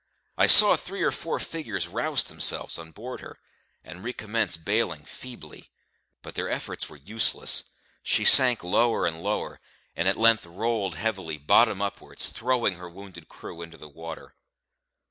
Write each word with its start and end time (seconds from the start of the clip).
I 0.35 0.47
saw 0.47 0.75
three 0.75 1.03
or 1.03 1.11
four 1.11 1.37
figures 1.39 1.87
rouse 1.87 2.23
themselves 2.23 2.79
on 2.79 2.89
board 2.91 3.19
her, 3.21 3.37
and 3.83 4.03
recommence 4.03 4.57
baling 4.57 5.03
feebly; 5.05 5.69
but 6.23 6.33
their 6.33 6.49
efforts 6.49 6.89
were 6.89 6.97
useless; 6.97 7.65
she 8.01 8.25
sank 8.25 8.63
lower 8.63 9.05
and 9.05 9.21
lower, 9.21 9.59
and 9.95 10.07
at 10.07 10.17
length 10.17 10.47
rolled 10.47 10.95
heavily 10.95 11.37
bottom 11.37 11.83
upwards, 11.83 12.29
throwing 12.29 12.77
her 12.77 12.89
wounded 12.89 13.29
crew 13.29 13.61
into 13.61 13.77
the 13.77 13.87
water. 13.89 14.33